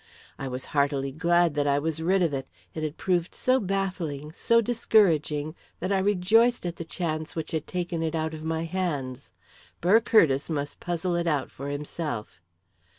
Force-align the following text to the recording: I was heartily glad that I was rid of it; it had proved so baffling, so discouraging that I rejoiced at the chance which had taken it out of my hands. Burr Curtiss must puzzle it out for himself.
I 0.39 0.47
was 0.47 0.65
heartily 0.73 1.11
glad 1.11 1.53
that 1.53 1.67
I 1.67 1.77
was 1.77 2.01
rid 2.01 2.23
of 2.23 2.33
it; 2.33 2.47
it 2.73 2.81
had 2.81 2.97
proved 2.97 3.35
so 3.35 3.59
baffling, 3.59 4.31
so 4.33 4.59
discouraging 4.59 5.53
that 5.79 5.91
I 5.91 5.99
rejoiced 5.99 6.65
at 6.65 6.77
the 6.77 6.83
chance 6.83 7.35
which 7.35 7.51
had 7.51 7.67
taken 7.67 8.01
it 8.01 8.15
out 8.15 8.33
of 8.33 8.41
my 8.43 8.65
hands. 8.65 9.31
Burr 9.79 9.99
Curtiss 10.01 10.49
must 10.49 10.79
puzzle 10.79 11.13
it 11.15 11.27
out 11.27 11.51
for 11.51 11.69
himself. 11.69 12.41